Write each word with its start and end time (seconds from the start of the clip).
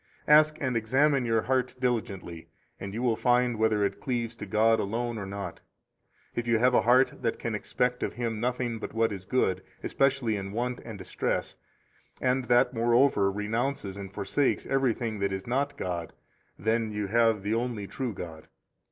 Ask 0.27 0.57
and 0.59 0.75
examine 0.75 1.25
your 1.25 1.43
heart 1.43 1.75
diligently, 1.79 2.47
and 2.79 2.91
you 2.91 3.03
will 3.03 3.15
find 3.15 3.59
whether 3.59 3.85
it 3.85 4.01
cleaves 4.01 4.35
to 4.37 4.47
God 4.47 4.79
alone 4.79 5.19
or 5.19 5.27
not. 5.27 5.59
If 6.33 6.47
you 6.47 6.57
have 6.57 6.73
a 6.73 6.81
heart 6.81 7.21
that 7.21 7.37
can 7.37 7.53
expect 7.53 8.01
of 8.01 8.15
Him 8.15 8.39
nothing 8.39 8.79
but 8.79 8.95
what 8.95 9.11
is 9.11 9.25
good, 9.25 9.61
especially 9.83 10.35
in 10.37 10.53
want 10.53 10.79
and 10.79 10.97
distress, 10.97 11.55
and 12.19 12.45
that, 12.45 12.73
moreover, 12.73 13.31
renounces 13.31 13.95
and 13.95 14.11
forsakes 14.11 14.65
everything 14.65 15.19
that 15.19 15.31
is 15.31 15.45
not 15.45 15.77
God, 15.77 16.13
then 16.57 16.89
you 16.91 17.05
have 17.05 17.43
the 17.43 17.53
only 17.53 17.85
true 17.85 18.13
God. 18.15 18.47